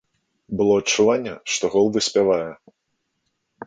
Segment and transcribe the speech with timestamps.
[0.61, 2.45] Было адчуванне, што гол выспявае.